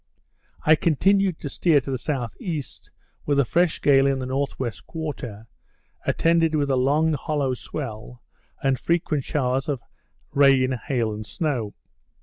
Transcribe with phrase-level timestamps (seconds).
[0.65, 2.11] I continued to steer to the
[2.43, 2.63] S.E.,
[3.27, 5.45] with a fresh gale in the north west quarter,
[6.07, 8.23] attended with a long hollow swell,
[8.63, 9.83] and frequent showers of
[10.33, 11.75] rain, hail, and snow.